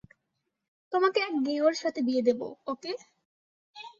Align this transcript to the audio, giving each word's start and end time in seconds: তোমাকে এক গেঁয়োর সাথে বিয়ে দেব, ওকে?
তোমাকে 0.93 1.19
এক 1.19 1.33
গেঁয়োর 1.45 1.73
সাথে 1.73 1.99
বিয়ে 2.07 2.25
দেব, 2.27 2.39
ওকে? 2.67 2.91